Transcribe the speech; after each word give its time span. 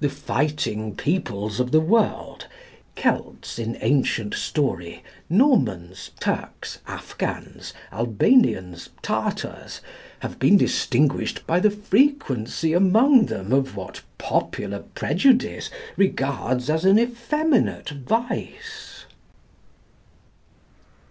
The 0.00 0.08
fighting 0.08 0.94
peoples 0.94 1.60
of 1.60 1.72
the 1.72 1.80
world, 1.80 2.46
Kelts 2.96 3.58
in 3.58 3.76
ancient 3.82 4.32
story, 4.32 5.02
Normans, 5.28 6.10
Turks, 6.20 6.78
Afghans, 6.86 7.74
Albanians, 7.92 8.88
Tartars, 9.02 9.82
have 10.20 10.38
been 10.38 10.56
distinguished 10.56 11.46
by 11.46 11.60
the 11.60 11.70
frequency 11.70 12.72
among 12.72 13.26
them 13.26 13.52
of 13.52 13.76
what 13.76 14.00
popular 14.16 14.78
prejudice 14.94 15.68
regards 15.98 16.70
as 16.70 16.86
an 16.86 16.98
effeminate 16.98 17.90
vice. 17.90 19.04